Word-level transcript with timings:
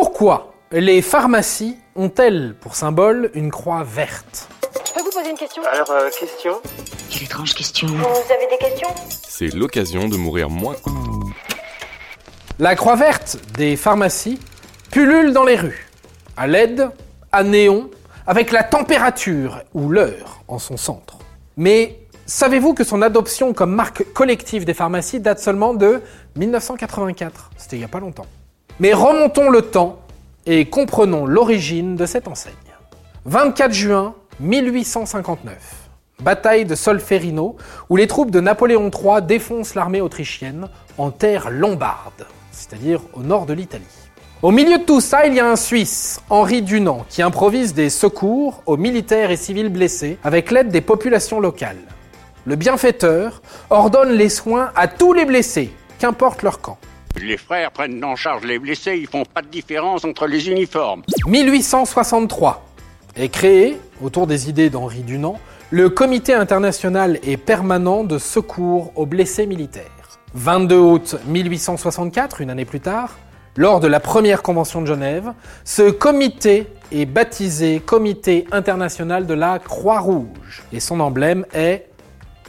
Pourquoi 0.00 0.54
les 0.70 1.02
pharmacies 1.02 1.76
ont-elles 1.96 2.54
pour 2.60 2.76
symbole 2.76 3.32
une 3.34 3.50
croix 3.50 3.82
verte? 3.82 4.48
Je 4.86 4.92
peux 4.92 5.02
vous 5.02 5.10
poser 5.10 5.30
une 5.30 5.36
question? 5.36 5.60
Alors, 5.64 5.90
euh, 5.90 6.08
question? 6.08 6.52
Quelle 7.10 7.24
étrange 7.24 7.52
question. 7.52 7.88
Vous 7.88 8.32
avez 8.32 8.46
des 8.48 8.58
questions? 8.64 8.86
C'est 9.26 9.52
l'occasion 9.52 10.08
de 10.08 10.16
mourir 10.16 10.50
moins. 10.50 10.76
La 12.60 12.76
croix 12.76 12.94
verte 12.94 13.38
des 13.54 13.74
pharmacies 13.74 14.38
pullule 14.92 15.32
dans 15.32 15.42
les 15.42 15.56
rues, 15.56 15.88
à 16.36 16.46
LED, 16.46 16.88
à 17.32 17.42
néon, 17.42 17.90
avec 18.24 18.52
la 18.52 18.62
température 18.62 19.62
ou 19.74 19.88
l'heure 19.88 20.44
en 20.46 20.60
son 20.60 20.76
centre. 20.76 21.18
Mais 21.56 21.98
savez-vous 22.24 22.72
que 22.72 22.84
son 22.84 23.02
adoption 23.02 23.52
comme 23.52 23.74
marque 23.74 24.04
collective 24.12 24.64
des 24.64 24.74
pharmacies 24.74 25.18
date 25.18 25.40
seulement 25.40 25.74
de 25.74 26.00
1984 26.36 27.50
C'était 27.56 27.74
il 27.74 27.80
n'y 27.80 27.84
a 27.84 27.88
pas 27.88 27.98
longtemps. 27.98 28.26
Mais 28.80 28.92
remontons 28.92 29.50
le 29.50 29.62
temps 29.62 29.98
et 30.46 30.66
comprenons 30.66 31.26
l'origine 31.26 31.96
de 31.96 32.06
cette 32.06 32.28
enseigne. 32.28 32.54
24 33.24 33.72
juin 33.72 34.14
1859. 34.38 35.56
Bataille 36.22 36.64
de 36.64 36.76
Solferino, 36.76 37.56
où 37.88 37.96
les 37.96 38.06
troupes 38.06 38.30
de 38.30 38.40
Napoléon 38.40 38.88
III 38.90 39.22
défoncent 39.22 39.74
l'armée 39.74 40.00
autrichienne 40.00 40.68
en 40.96 41.10
terre 41.10 41.50
lombarde, 41.50 42.26
c'est-à-dire 42.52 43.00
au 43.14 43.22
nord 43.22 43.46
de 43.46 43.52
l'Italie. 43.52 43.84
Au 44.42 44.52
milieu 44.52 44.78
de 44.78 44.84
tout 44.84 45.00
ça, 45.00 45.26
il 45.26 45.34
y 45.34 45.40
a 45.40 45.50
un 45.50 45.56
Suisse, 45.56 46.20
Henri 46.30 46.62
Dunant, 46.62 47.04
qui 47.08 47.22
improvise 47.22 47.74
des 47.74 47.90
secours 47.90 48.62
aux 48.66 48.76
militaires 48.76 49.32
et 49.32 49.36
civils 49.36 49.70
blessés 49.70 50.18
avec 50.22 50.52
l'aide 50.52 50.68
des 50.68 50.80
populations 50.80 51.40
locales. 51.40 51.82
Le 52.44 52.54
bienfaiteur 52.54 53.42
ordonne 53.70 54.12
les 54.12 54.28
soins 54.28 54.70
à 54.76 54.86
tous 54.86 55.12
les 55.12 55.24
blessés, 55.24 55.72
qu'importe 55.98 56.44
leur 56.44 56.60
camp. 56.60 56.78
Les 57.20 57.36
frères 57.36 57.72
prennent 57.72 58.04
en 58.04 58.16
charge 58.16 58.44
les 58.44 58.58
blessés, 58.58 58.96
ils 58.96 59.06
font 59.06 59.24
pas 59.24 59.42
de 59.42 59.48
différence 59.48 60.04
entre 60.04 60.26
les 60.26 60.48
uniformes. 60.48 61.02
1863 61.26 62.64
est 63.16 63.28
créé, 63.28 63.76
autour 64.02 64.26
des 64.26 64.48
idées 64.48 64.70
d'Henri 64.70 65.00
Dunant, 65.00 65.38
le 65.70 65.90
Comité 65.90 66.32
international 66.32 67.18
et 67.24 67.36
permanent 67.36 68.04
de 68.04 68.18
secours 68.18 68.92
aux 68.94 69.06
blessés 69.06 69.46
militaires. 69.46 69.84
22 70.34 70.76
août 70.78 71.16
1864, 71.26 72.40
une 72.40 72.50
année 72.50 72.64
plus 72.64 72.80
tard, 72.80 73.18
lors 73.56 73.80
de 73.80 73.88
la 73.88 73.98
première 73.98 74.42
convention 74.42 74.80
de 74.80 74.86
Genève, 74.86 75.32
ce 75.64 75.90
comité 75.90 76.68
est 76.92 77.06
baptisé 77.06 77.80
Comité 77.80 78.46
international 78.52 79.26
de 79.26 79.34
la 79.34 79.58
Croix-Rouge 79.58 80.62
et 80.72 80.78
son 80.78 81.00
emblème 81.00 81.44
est 81.52 81.88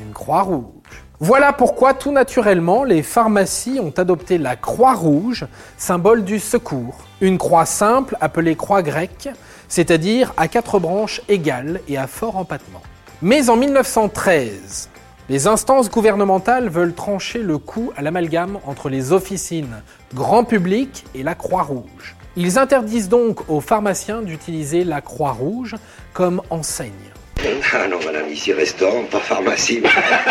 une 0.00 0.12
croix 0.12 0.42
rouge. 0.42 0.77
Voilà 1.20 1.52
pourquoi 1.52 1.94
tout 1.94 2.12
naturellement 2.12 2.84
les 2.84 3.02
pharmacies 3.02 3.80
ont 3.80 3.92
adopté 3.96 4.38
la 4.38 4.54
croix 4.54 4.94
rouge, 4.94 5.46
symbole 5.76 6.22
du 6.22 6.38
secours. 6.38 6.98
Une 7.20 7.38
croix 7.38 7.66
simple 7.66 8.16
appelée 8.20 8.54
croix 8.54 8.82
grecque, 8.82 9.28
c'est-à-dire 9.66 10.32
à 10.36 10.46
quatre 10.46 10.78
branches 10.78 11.20
égales 11.28 11.80
et 11.88 11.98
à 11.98 12.06
fort 12.06 12.36
empattement. 12.36 12.82
Mais 13.20 13.50
en 13.50 13.56
1913, 13.56 14.90
les 15.28 15.48
instances 15.48 15.90
gouvernementales 15.90 16.68
veulent 16.68 16.94
trancher 16.94 17.42
le 17.42 17.58
coup 17.58 17.90
à 17.96 18.02
l'amalgame 18.02 18.60
entre 18.64 18.88
les 18.88 19.12
officines 19.12 19.82
grand 20.14 20.44
public 20.44 21.04
et 21.16 21.24
la 21.24 21.34
Croix-Rouge. 21.34 22.14
Ils 22.36 22.60
interdisent 22.60 23.08
donc 23.08 23.50
aux 23.50 23.60
pharmaciens 23.60 24.22
d'utiliser 24.22 24.84
la 24.84 25.00
Croix-Rouge 25.00 25.74
comme 26.12 26.42
enseigne. 26.50 26.92
Ah 27.72 27.86
non, 27.86 27.98
madame, 28.04 28.28
ici 28.30 28.52
restaurant, 28.52 29.04
pas 29.04 29.20
pharmacie. 29.20 29.82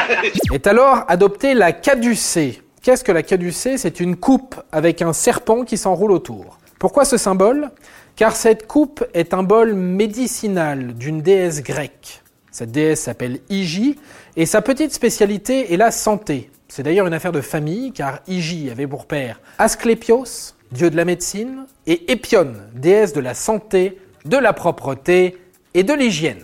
Est 0.52 0.66
alors 0.66 1.04
adoptée 1.08 1.54
la 1.54 1.72
caducée. 1.72 2.62
Qu'est-ce 2.82 3.04
que 3.04 3.12
la 3.12 3.22
caducée? 3.22 3.78
C'est 3.78 4.00
une 4.00 4.16
coupe 4.16 4.56
avec 4.72 5.02
un 5.02 5.12
serpent 5.12 5.64
qui 5.64 5.76
s'enroule 5.76 6.12
autour. 6.12 6.58
Pourquoi 6.78 7.04
ce 7.04 7.16
symbole? 7.16 7.70
Car 8.16 8.34
cette 8.34 8.66
coupe 8.66 9.04
est 9.14 9.34
un 9.34 9.42
bol 9.42 9.74
médicinal 9.74 10.94
d'une 10.94 11.22
déesse 11.22 11.62
grecque. 11.62 12.22
Cette 12.50 12.72
déesse 12.72 13.02
s'appelle 13.02 13.40
Hygie 13.50 13.98
et 14.36 14.46
sa 14.46 14.62
petite 14.62 14.92
spécialité 14.92 15.72
est 15.72 15.76
la 15.76 15.90
santé. 15.90 16.50
C'est 16.68 16.82
d'ailleurs 16.82 17.06
une 17.06 17.14
affaire 17.14 17.32
de 17.32 17.40
famille 17.40 17.92
car 17.92 18.20
Hygie 18.26 18.70
avait 18.70 18.86
pour 18.86 19.06
père 19.06 19.40
Asclépios, 19.58 20.54
dieu 20.72 20.90
de 20.90 20.96
la 20.96 21.04
médecine, 21.04 21.66
et 21.86 22.10
Épione, 22.10 22.62
déesse 22.74 23.12
de 23.12 23.20
la 23.20 23.34
santé, 23.34 23.98
de 24.24 24.38
la 24.38 24.52
propreté 24.52 25.36
et 25.74 25.82
de 25.82 25.92
l'hygiène. 25.92 26.42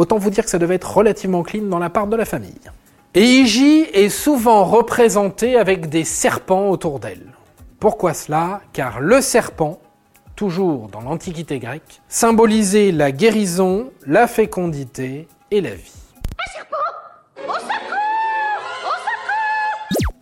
Autant 0.00 0.16
vous 0.16 0.30
dire 0.30 0.44
que 0.44 0.50
ça 0.50 0.58
devait 0.58 0.76
être 0.76 0.96
relativement 0.96 1.42
clean 1.42 1.64
dans 1.64 1.78
la 1.78 1.90
part 1.90 2.06
de 2.06 2.16
la 2.16 2.24
famille. 2.24 2.58
Et 3.14 3.42
est 3.42 4.08
souvent 4.08 4.64
représentée 4.64 5.58
avec 5.58 5.90
des 5.90 6.04
serpents 6.04 6.70
autour 6.70 7.00
d'elle. 7.00 7.34
Pourquoi 7.78 8.14
cela? 8.14 8.62
Car 8.72 9.00
le 9.00 9.20
serpent, 9.20 9.78
toujours 10.36 10.88
dans 10.88 11.02
l'Antiquité 11.02 11.58
grecque, 11.58 12.00
symbolisait 12.08 12.92
la 12.92 13.12
guérison, 13.12 13.90
la 14.06 14.26
fécondité 14.26 15.28
et 15.50 15.60
la 15.60 15.74
vie. 15.74 15.92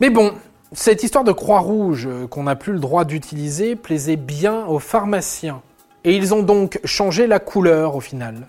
Mais 0.00 0.10
bon, 0.10 0.34
cette 0.72 1.04
histoire 1.04 1.22
de 1.22 1.30
Croix-Rouge 1.30 2.08
euh, 2.08 2.26
qu'on 2.26 2.42
n'a 2.42 2.56
plus 2.56 2.72
le 2.72 2.80
droit 2.80 3.04
d'utiliser 3.04 3.76
plaisait 3.76 4.16
bien 4.16 4.66
aux 4.66 4.80
pharmaciens. 4.80 5.62
Et 6.02 6.16
ils 6.16 6.34
ont 6.34 6.42
donc 6.42 6.80
changé 6.82 7.28
la 7.28 7.38
couleur 7.38 7.94
au 7.94 8.00
final. 8.00 8.48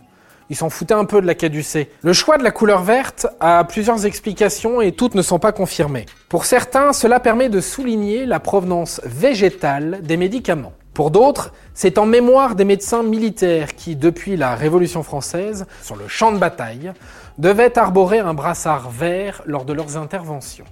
Ils 0.50 0.56
s'en 0.56 0.70
foutaient 0.70 0.96
un 0.96 1.06
peu 1.06 1.22
de 1.22 1.28
la 1.28 1.36
caducée. 1.36 1.90
Le 2.02 2.14
choix 2.14 2.38
de 2.38 2.44
la 2.44 2.52
couleur 2.52 2.82
verte 2.82 3.28
a 3.40 3.64
plusieurs 3.64 4.06
explications 4.06 4.82
et 4.82 4.92
toutes 4.92 5.14
ne 5.14 5.22
sont 5.22 5.38
pas 5.38 5.52
confirmées. 5.52 6.08
Pour 6.28 6.46
certains, 6.46 6.92
cela 6.92 7.20
permet 7.20 7.50
de 7.50 7.62
souligner 7.62 8.26
la 8.26 8.40
provenance 8.40 9.00
végétale 9.06 10.00
des 10.02 10.18
médicaments. 10.18 10.74
Pour 10.96 11.12
d'autres, 11.12 11.54
c'est 11.76 11.98
en 11.98 12.06
mémoire 12.06 12.56
des 12.56 12.66
médecins 12.66 13.04
militaires 13.04 13.76
qui, 13.76 13.96
depuis 13.96 14.36
la 14.36 14.56
Révolution 14.56 15.04
française, 15.04 15.66
sur 15.84 15.96
le 15.96 16.08
champ 16.08 16.32
de 16.32 16.38
bataille, 16.38 16.92
devaient 17.38 17.78
arborer 17.78 18.20
un 18.20 18.34
brassard 18.34 18.90
vert 18.90 19.42
lors 19.46 19.66
de 19.66 19.74
leurs 19.74 19.98
interventions. 19.98 20.66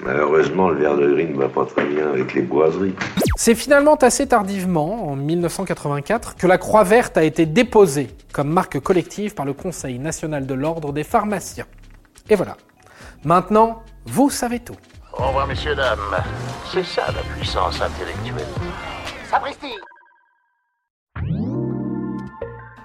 Malheureusement, 0.00 0.68
le 0.68 0.80
verre 0.80 0.96
de 0.96 1.12
gris 1.12 1.26
ne 1.26 1.38
va 1.38 1.48
pas 1.48 1.64
très 1.64 1.84
bien 1.84 2.08
avec 2.08 2.34
les 2.34 2.42
boiseries. 2.42 2.94
C'est 3.36 3.54
finalement 3.54 3.94
assez 3.96 4.26
tardivement, 4.26 5.08
en 5.10 5.16
1984, 5.16 6.36
que 6.36 6.46
la 6.46 6.58
Croix 6.58 6.84
verte 6.84 7.16
a 7.16 7.24
été 7.24 7.46
déposée 7.46 8.08
comme 8.32 8.48
marque 8.48 8.78
collective 8.80 9.34
par 9.34 9.46
le 9.46 9.54
Conseil 9.54 9.98
national 9.98 10.46
de 10.46 10.54
l'ordre 10.54 10.92
des 10.92 11.04
pharmaciens. 11.04 11.66
Et 12.28 12.34
voilà. 12.36 12.56
Maintenant, 13.24 13.82
vous 14.04 14.28
savez 14.28 14.60
tout. 14.60 14.76
Au 15.16 15.28
revoir, 15.28 15.46
messieurs, 15.46 15.74
dames. 15.74 15.98
C'est 16.70 16.84
ça 16.84 17.06
la 17.06 17.22
puissance 17.34 17.80
intellectuelle. 17.80 18.46
Sapristi 19.30 19.74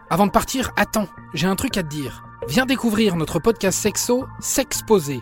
Avant 0.09 0.25
de 0.25 0.31
partir, 0.31 0.71
attends, 0.77 1.07
j'ai 1.33 1.47
un 1.47 1.55
truc 1.55 1.75
à 1.77 1.83
te 1.83 1.89
dire. 1.89 2.23
Viens 2.47 2.65
découvrir 2.65 3.15
notre 3.15 3.39
podcast 3.39 3.77
sexo, 3.77 4.25
S'exposer. 4.39 5.21